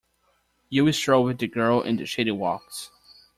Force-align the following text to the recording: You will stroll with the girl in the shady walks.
You 0.69 0.85
will 0.85 0.93
stroll 0.93 1.23
with 1.25 1.37
the 1.37 1.47
girl 1.47 1.81
in 1.83 1.97
the 1.97 2.07
shady 2.07 2.31
walks. 2.31 2.89